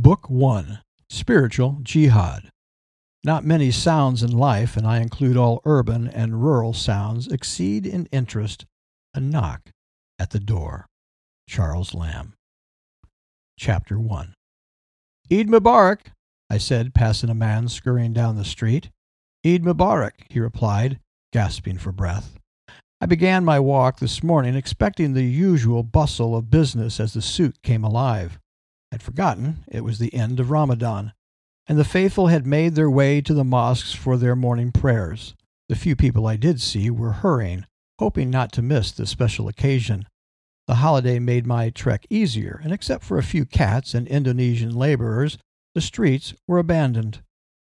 Book 0.00 0.30
1 0.30 0.78
Spiritual 1.10 1.80
Jihad. 1.82 2.50
Not 3.24 3.44
many 3.44 3.72
sounds 3.72 4.22
in 4.22 4.30
life, 4.30 4.76
and 4.76 4.86
I 4.86 5.00
include 5.00 5.36
all 5.36 5.60
urban 5.64 6.06
and 6.06 6.40
rural 6.40 6.72
sounds, 6.72 7.26
exceed 7.26 7.84
in 7.84 8.06
interest 8.12 8.64
a 9.12 9.18
knock 9.18 9.70
at 10.16 10.30
the 10.30 10.38
door. 10.38 10.86
Charles 11.48 11.94
Lamb. 11.94 12.34
Chapter 13.58 13.98
1 13.98 14.34
Eid 15.32 15.48
Mubarak, 15.48 16.12
I 16.48 16.58
said, 16.58 16.94
passing 16.94 17.28
a 17.28 17.34
man 17.34 17.66
scurrying 17.66 18.12
down 18.12 18.36
the 18.36 18.44
street. 18.44 18.90
Eid 19.44 19.64
Mubarak, 19.64 20.12
he 20.30 20.38
replied, 20.38 21.00
gasping 21.32 21.76
for 21.76 21.90
breath. 21.90 22.38
I 23.00 23.06
began 23.06 23.44
my 23.44 23.58
walk 23.58 23.98
this 23.98 24.22
morning 24.22 24.54
expecting 24.54 25.14
the 25.14 25.24
usual 25.24 25.82
bustle 25.82 26.36
of 26.36 26.50
business 26.52 27.00
as 27.00 27.14
the 27.14 27.20
souk 27.20 27.60
came 27.62 27.82
alive. 27.82 28.38
I'd 28.90 29.02
forgotten 29.02 29.64
it 29.68 29.84
was 29.84 29.98
the 29.98 30.14
end 30.14 30.40
of 30.40 30.50
Ramadan, 30.50 31.12
and 31.66 31.78
the 31.78 31.84
faithful 31.84 32.28
had 32.28 32.46
made 32.46 32.74
their 32.74 32.90
way 32.90 33.20
to 33.20 33.34
the 33.34 33.44
mosques 33.44 33.92
for 33.92 34.16
their 34.16 34.34
morning 34.34 34.72
prayers. 34.72 35.34
The 35.68 35.76
few 35.76 35.94
people 35.94 36.26
I 36.26 36.36
did 36.36 36.60
see 36.60 36.88
were 36.88 37.12
hurrying, 37.12 37.66
hoping 37.98 38.30
not 38.30 38.52
to 38.52 38.62
miss 38.62 38.90
this 38.90 39.10
special 39.10 39.48
occasion. 39.48 40.06
The 40.66 40.76
holiday 40.76 41.18
made 41.18 41.46
my 41.46 41.70
trek 41.70 42.06
easier, 42.08 42.60
and 42.62 42.72
except 42.72 43.04
for 43.04 43.18
a 43.18 43.22
few 43.22 43.44
cats 43.44 43.94
and 43.94 44.08
Indonesian 44.08 44.74
laborers, 44.74 45.38
the 45.74 45.80
streets 45.80 46.34
were 46.46 46.58
abandoned. 46.58 47.22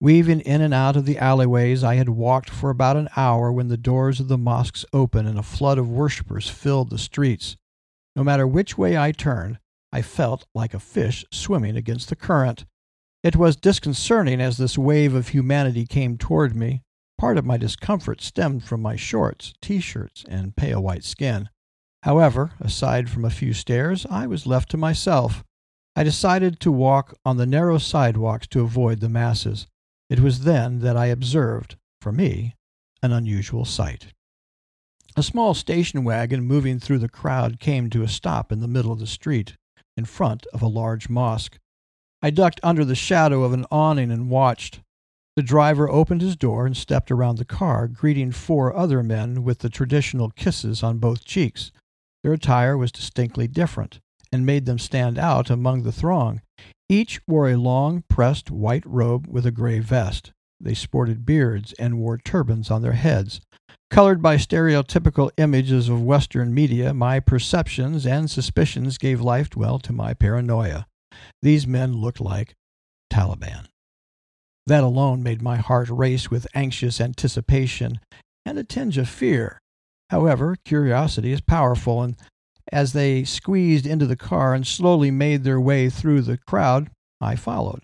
Weaving 0.00 0.40
in 0.40 0.60
and 0.60 0.72
out 0.72 0.96
of 0.96 1.06
the 1.06 1.18
alleyways, 1.18 1.82
I 1.82 1.96
had 1.96 2.08
walked 2.08 2.50
for 2.50 2.70
about 2.70 2.96
an 2.96 3.08
hour 3.16 3.50
when 3.50 3.68
the 3.68 3.76
doors 3.76 4.20
of 4.20 4.28
the 4.28 4.38
mosques 4.38 4.84
opened 4.92 5.26
and 5.26 5.38
a 5.38 5.42
flood 5.42 5.78
of 5.78 5.90
worshippers 5.90 6.48
filled 6.48 6.90
the 6.90 6.98
streets. 6.98 7.56
No 8.14 8.22
matter 8.22 8.46
which 8.46 8.78
way 8.78 8.96
I 8.96 9.12
turned, 9.12 9.58
I 9.92 10.02
felt 10.02 10.46
like 10.54 10.74
a 10.74 10.80
fish 10.80 11.24
swimming 11.32 11.76
against 11.76 12.08
the 12.08 12.16
current. 12.16 12.66
It 13.22 13.36
was 13.36 13.56
disconcerting 13.56 14.40
as 14.40 14.58
this 14.58 14.76
wave 14.76 15.14
of 15.14 15.28
humanity 15.28 15.86
came 15.86 16.18
toward 16.18 16.54
me. 16.54 16.82
Part 17.16 17.38
of 17.38 17.46
my 17.46 17.56
discomfort 17.56 18.20
stemmed 18.20 18.64
from 18.64 18.80
my 18.80 18.96
shorts, 18.96 19.54
t 19.60 19.80
shirts, 19.80 20.24
and 20.28 20.54
pale 20.54 20.80
white 20.82 21.04
skin. 21.04 21.48
However, 22.04 22.52
aside 22.60 23.10
from 23.10 23.24
a 23.24 23.30
few 23.30 23.52
stares, 23.52 24.06
I 24.08 24.26
was 24.26 24.46
left 24.46 24.70
to 24.70 24.76
myself. 24.76 25.42
I 25.96 26.04
decided 26.04 26.60
to 26.60 26.70
walk 26.70 27.16
on 27.24 27.38
the 27.38 27.46
narrow 27.46 27.78
sidewalks 27.78 28.46
to 28.48 28.60
avoid 28.60 29.00
the 29.00 29.08
masses. 29.08 29.66
It 30.08 30.20
was 30.20 30.44
then 30.44 30.78
that 30.80 30.96
I 30.96 31.06
observed, 31.06 31.76
for 32.00 32.12
me, 32.12 32.54
an 33.02 33.12
unusual 33.12 33.64
sight. 33.64 34.14
A 35.16 35.22
small 35.22 35.54
station 35.54 36.04
wagon 36.04 36.42
moving 36.42 36.78
through 36.78 36.98
the 36.98 37.08
crowd 37.08 37.58
came 37.58 37.90
to 37.90 38.04
a 38.04 38.08
stop 38.08 38.52
in 38.52 38.60
the 38.60 38.68
middle 38.68 38.92
of 38.92 39.00
the 39.00 39.06
street, 39.06 39.56
in 39.98 40.04
front 40.04 40.46
of 40.54 40.62
a 40.62 40.68
large 40.68 41.08
mosque. 41.08 41.58
I 42.22 42.30
ducked 42.30 42.60
under 42.62 42.84
the 42.84 42.94
shadow 42.94 43.42
of 43.42 43.52
an 43.52 43.66
awning 43.70 44.10
and 44.10 44.30
watched. 44.30 44.80
The 45.36 45.42
driver 45.42 45.90
opened 45.90 46.22
his 46.22 46.36
door 46.36 46.66
and 46.66 46.76
stepped 46.76 47.10
around 47.10 47.36
the 47.36 47.44
car, 47.44 47.86
greeting 47.88 48.32
four 48.32 48.74
other 48.74 49.02
men 49.02 49.44
with 49.44 49.58
the 49.58 49.68
traditional 49.68 50.30
kisses 50.30 50.82
on 50.82 50.98
both 50.98 51.24
cheeks. 51.24 51.72
Their 52.22 52.32
attire 52.32 52.76
was 52.76 52.92
distinctly 52.92 53.46
different 53.46 54.00
and 54.32 54.46
made 54.46 54.66
them 54.66 54.78
stand 54.78 55.18
out 55.18 55.50
among 55.50 55.82
the 55.82 55.92
throng. 55.92 56.42
Each 56.88 57.20
wore 57.26 57.48
a 57.48 57.56
long, 57.56 58.02
pressed 58.08 58.50
white 58.50 58.86
robe 58.86 59.26
with 59.28 59.46
a 59.46 59.50
gray 59.50 59.80
vest. 59.80 60.32
They 60.60 60.74
sported 60.74 61.26
beards 61.26 61.72
and 61.74 61.98
wore 61.98 62.18
turbans 62.18 62.70
on 62.70 62.82
their 62.82 62.92
heads. 62.92 63.40
Colored 63.90 64.20
by 64.20 64.36
stereotypical 64.36 65.30
images 65.38 65.88
of 65.88 66.02
Western 66.02 66.52
media, 66.52 66.92
my 66.92 67.20
perceptions 67.20 68.06
and 68.06 68.30
suspicions 68.30 68.98
gave 68.98 69.20
life 69.20 69.56
well 69.56 69.78
to 69.78 69.92
my 69.92 70.12
paranoia. 70.12 70.86
These 71.40 71.66
men 71.66 71.94
looked 71.94 72.20
like 72.20 72.54
Taliban. 73.10 73.66
That 74.66 74.84
alone 74.84 75.22
made 75.22 75.40
my 75.40 75.56
heart 75.56 75.88
race 75.88 76.30
with 76.30 76.46
anxious 76.54 77.00
anticipation 77.00 78.00
and 78.44 78.58
a 78.58 78.64
tinge 78.64 78.98
of 78.98 79.08
fear. 79.08 79.58
However, 80.10 80.56
curiosity 80.64 81.32
is 81.32 81.40
powerful, 81.40 82.02
and 82.02 82.16
as 82.70 82.92
they 82.92 83.24
squeezed 83.24 83.86
into 83.86 84.06
the 84.06 84.16
car 84.16 84.52
and 84.52 84.66
slowly 84.66 85.10
made 85.10 85.44
their 85.44 85.60
way 85.60 85.88
through 85.88 86.22
the 86.22 86.36
crowd, 86.36 86.90
I 87.22 87.36
followed. 87.36 87.80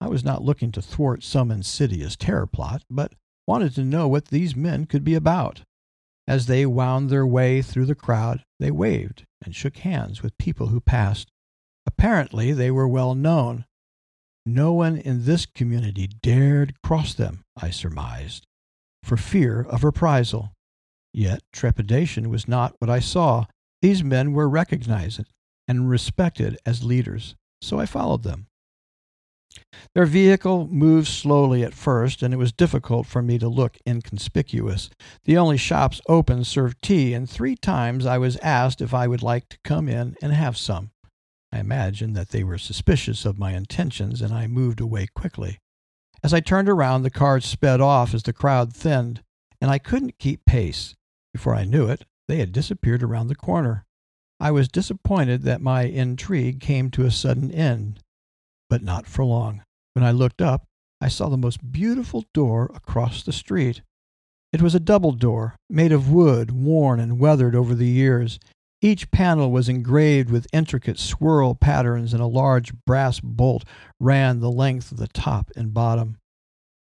I 0.00 0.08
was 0.08 0.24
not 0.24 0.42
looking 0.42 0.72
to 0.72 0.82
thwart 0.82 1.22
some 1.22 1.50
insidious 1.50 2.16
terror 2.16 2.46
plot, 2.46 2.82
but 2.90 3.12
wanted 3.46 3.74
to 3.74 3.84
know 3.84 4.08
what 4.08 4.28
these 4.28 4.56
men 4.56 4.86
could 4.86 5.04
be 5.04 5.14
about. 5.14 5.62
As 6.26 6.46
they 6.46 6.64
wound 6.64 7.10
their 7.10 7.26
way 7.26 7.60
through 7.60 7.86
the 7.86 7.94
crowd, 7.94 8.44
they 8.58 8.70
waved 8.70 9.24
and 9.44 9.54
shook 9.54 9.78
hands 9.78 10.22
with 10.22 10.38
people 10.38 10.68
who 10.68 10.80
passed. 10.80 11.28
Apparently, 11.86 12.52
they 12.52 12.70
were 12.70 12.88
well 12.88 13.14
known. 13.14 13.66
No 14.46 14.72
one 14.72 14.96
in 14.96 15.24
this 15.24 15.46
community 15.46 16.06
dared 16.06 16.80
cross 16.82 17.14
them, 17.14 17.44
I 17.60 17.70
surmised, 17.70 18.46
for 19.02 19.16
fear 19.16 19.60
of 19.68 19.84
reprisal. 19.84 20.52
Yet 21.12 21.42
trepidation 21.52 22.30
was 22.30 22.48
not 22.48 22.74
what 22.78 22.90
I 22.90 23.00
saw. 23.00 23.44
These 23.82 24.02
men 24.02 24.32
were 24.32 24.48
recognized 24.48 25.20
and 25.68 25.88
respected 25.88 26.58
as 26.66 26.84
leaders, 26.84 27.36
so 27.62 27.78
I 27.78 27.86
followed 27.86 28.22
them. 28.22 28.46
Their 29.94 30.06
vehicle 30.06 30.66
moved 30.66 31.06
slowly 31.06 31.62
at 31.62 31.74
first, 31.74 32.22
and 32.22 32.34
it 32.34 32.38
was 32.38 32.52
difficult 32.52 33.06
for 33.06 33.22
me 33.22 33.38
to 33.38 33.48
look 33.48 33.78
inconspicuous. 33.86 34.90
The 35.24 35.36
only 35.36 35.56
shops 35.56 36.00
open 36.08 36.42
served 36.44 36.82
tea, 36.82 37.14
and 37.14 37.30
three 37.30 37.54
times 37.54 38.04
I 38.04 38.18
was 38.18 38.36
asked 38.38 38.80
if 38.80 38.92
I 38.92 39.06
would 39.06 39.22
like 39.22 39.48
to 39.50 39.58
come 39.62 39.88
in 39.88 40.16
and 40.20 40.32
have 40.32 40.56
some. 40.56 40.90
I 41.52 41.60
imagined 41.60 42.16
that 42.16 42.30
they 42.30 42.42
were 42.42 42.58
suspicious 42.58 43.24
of 43.24 43.38
my 43.38 43.52
intentions, 43.52 44.20
and 44.20 44.34
I 44.34 44.48
moved 44.48 44.80
away 44.80 45.06
quickly. 45.14 45.60
As 46.24 46.34
I 46.34 46.40
turned 46.40 46.68
around, 46.68 47.02
the 47.02 47.10
cars 47.10 47.44
sped 47.44 47.80
off 47.80 48.12
as 48.14 48.24
the 48.24 48.32
crowd 48.32 48.72
thinned, 48.74 49.22
and 49.60 49.70
I 49.70 49.78
couldn't 49.78 50.18
keep 50.18 50.44
pace. 50.44 50.96
Before 51.32 51.54
I 51.54 51.64
knew 51.64 51.86
it, 51.88 52.04
they 52.26 52.38
had 52.38 52.50
disappeared 52.50 53.04
around 53.04 53.28
the 53.28 53.36
corner. 53.36 53.84
I 54.40 54.50
was 54.50 54.66
disappointed 54.66 55.42
that 55.42 55.60
my 55.60 55.82
intrigue 55.82 56.60
came 56.60 56.90
to 56.90 57.06
a 57.06 57.10
sudden 57.12 57.52
end, 57.52 58.00
but 58.74 58.82
not 58.82 59.06
for 59.06 59.24
long. 59.24 59.62
When 59.92 60.04
I 60.04 60.10
looked 60.10 60.42
up, 60.42 60.66
I 61.00 61.06
saw 61.06 61.28
the 61.28 61.36
most 61.36 61.70
beautiful 61.70 62.24
door 62.34 62.72
across 62.74 63.22
the 63.22 63.32
street. 63.32 63.82
It 64.52 64.60
was 64.60 64.74
a 64.74 64.80
double 64.80 65.12
door, 65.12 65.54
made 65.70 65.92
of 65.92 66.10
wood, 66.10 66.50
worn 66.50 66.98
and 66.98 67.20
weathered 67.20 67.54
over 67.54 67.72
the 67.72 67.86
years. 67.86 68.40
Each 68.82 69.08
panel 69.12 69.52
was 69.52 69.68
engraved 69.68 70.28
with 70.28 70.48
intricate 70.52 70.98
swirl 70.98 71.54
patterns, 71.54 72.12
and 72.12 72.20
a 72.20 72.26
large 72.26 72.72
brass 72.84 73.20
bolt 73.20 73.62
ran 74.00 74.40
the 74.40 74.50
length 74.50 74.90
of 74.90 74.98
the 74.98 75.06
top 75.06 75.52
and 75.54 75.72
bottom. 75.72 76.16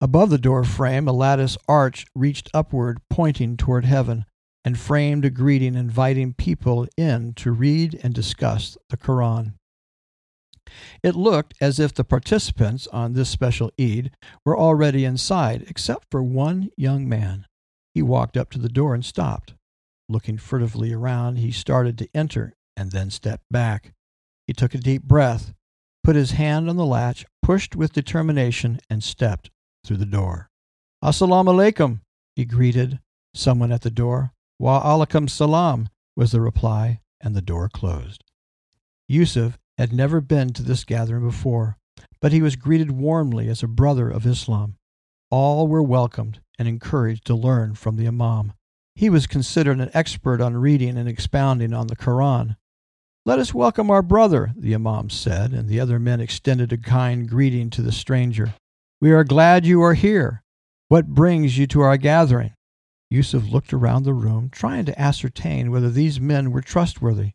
Above 0.00 0.30
the 0.30 0.38
door 0.38 0.62
frame, 0.62 1.08
a 1.08 1.12
lattice 1.12 1.58
arch 1.66 2.06
reached 2.14 2.48
upward, 2.54 3.00
pointing 3.10 3.56
toward 3.56 3.84
heaven 3.84 4.26
and 4.64 4.78
framed 4.78 5.24
a 5.24 5.30
greeting 5.30 5.74
inviting 5.74 6.34
people 6.34 6.86
in 6.96 7.34
to 7.34 7.50
read 7.50 7.98
and 8.04 8.14
discuss 8.14 8.78
the 8.90 8.96
Quran. 8.96 9.54
It 11.02 11.16
looked 11.16 11.54
as 11.60 11.78
if 11.78 11.94
the 11.94 12.04
participants 12.04 12.86
on 12.88 13.12
this 13.12 13.30
special 13.30 13.70
Eid 13.80 14.10
were 14.44 14.58
already 14.58 15.04
inside, 15.04 15.64
except 15.68 16.06
for 16.10 16.22
one 16.22 16.70
young 16.76 17.08
man. 17.08 17.46
He 17.94 18.02
walked 18.02 18.36
up 18.36 18.50
to 18.50 18.58
the 18.58 18.68
door 18.68 18.94
and 18.94 19.04
stopped. 19.04 19.54
Looking 20.08 20.38
furtively 20.38 20.92
around, 20.92 21.36
he 21.36 21.52
started 21.52 21.96
to 21.98 22.08
enter 22.14 22.54
and 22.76 22.90
then 22.90 23.10
stepped 23.10 23.44
back. 23.50 23.92
He 24.46 24.52
took 24.52 24.74
a 24.74 24.78
deep 24.78 25.02
breath, 25.02 25.54
put 26.02 26.16
his 26.16 26.32
hand 26.32 26.68
on 26.68 26.76
the 26.76 26.86
latch, 26.86 27.24
pushed 27.42 27.76
with 27.76 27.92
determination, 27.92 28.80
and 28.88 29.02
stepped 29.02 29.50
through 29.84 29.98
the 29.98 30.06
door. 30.06 30.50
Assalamu 31.02 31.54
alaikum, 31.54 32.00
he 32.36 32.44
greeted 32.44 33.00
someone 33.34 33.72
at 33.72 33.82
the 33.82 33.90
door. 33.90 34.32
Wa 34.58 34.82
alaikum 34.82 35.30
salam 35.30 35.88
was 36.16 36.32
the 36.32 36.40
reply, 36.40 37.00
and 37.20 37.34
the 37.34 37.42
door 37.42 37.68
closed. 37.68 38.24
Yusuf 39.08 39.58
had 39.78 39.92
never 39.92 40.20
been 40.20 40.52
to 40.52 40.62
this 40.62 40.84
gathering 40.84 41.24
before, 41.24 41.76
but 42.20 42.32
he 42.32 42.42
was 42.42 42.56
greeted 42.56 42.90
warmly 42.90 43.48
as 43.48 43.62
a 43.62 43.68
brother 43.68 44.08
of 44.10 44.26
Islam. 44.26 44.76
All 45.30 45.68
were 45.68 45.82
welcomed 45.82 46.40
and 46.58 46.66
encouraged 46.68 47.24
to 47.26 47.34
learn 47.34 47.74
from 47.74 47.96
the 47.96 48.06
Imam. 48.06 48.52
He 48.94 49.08
was 49.08 49.26
considered 49.26 49.78
an 49.78 49.90
expert 49.94 50.40
on 50.40 50.56
reading 50.56 50.98
and 50.98 51.08
expounding 51.08 51.72
on 51.72 51.86
the 51.86 51.96
Koran. 51.96 52.56
Let 53.24 53.38
us 53.38 53.54
welcome 53.54 53.90
our 53.90 54.02
brother, 54.02 54.52
the 54.56 54.74
Imam 54.74 55.10
said, 55.10 55.52
and 55.52 55.68
the 55.68 55.80
other 55.80 55.98
men 55.98 56.20
extended 56.20 56.72
a 56.72 56.78
kind 56.78 57.28
greeting 57.28 57.70
to 57.70 57.82
the 57.82 57.92
stranger. 57.92 58.54
We 59.00 59.12
are 59.12 59.24
glad 59.24 59.64
you 59.64 59.82
are 59.82 59.94
here. 59.94 60.42
What 60.88 61.06
brings 61.06 61.56
you 61.56 61.66
to 61.68 61.82
our 61.82 61.96
gathering? 61.96 62.52
Yusuf 63.10 63.48
looked 63.48 63.72
around 63.72 64.02
the 64.02 64.14
room, 64.14 64.50
trying 64.50 64.84
to 64.86 65.00
ascertain 65.00 65.70
whether 65.70 65.90
these 65.90 66.20
men 66.20 66.50
were 66.50 66.60
trustworthy. 66.60 67.32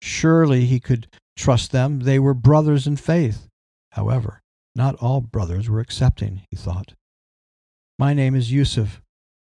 Surely 0.00 0.66
he 0.66 0.80
could 0.80 1.08
trust 1.36 1.72
them. 1.72 2.00
They 2.00 2.18
were 2.18 2.34
brothers 2.34 2.86
in 2.86 2.96
faith. 2.96 3.48
However, 3.92 4.42
not 4.74 4.94
all 4.96 5.20
brothers 5.20 5.68
were 5.68 5.80
accepting, 5.80 6.42
he 6.50 6.56
thought. 6.56 6.94
My 7.98 8.12
name 8.12 8.34
is 8.34 8.52
Yusuf, 8.52 9.00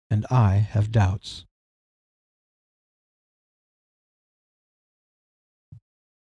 and 0.10 0.26
I 0.32 0.56
have 0.58 0.92
doubts. 0.92 1.46